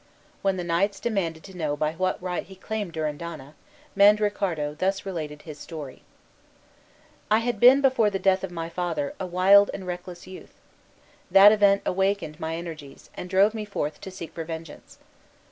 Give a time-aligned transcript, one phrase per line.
[0.41, 3.53] When the knights demanded to know by what right he claimed Durindana,
[3.95, 6.01] Mandricardo thus related his history:
[7.29, 10.55] "I had been, before the death of my father, a wild and reckless youth.
[11.29, 14.97] That event awakened my energies, and drove me forth to seek for vengeance.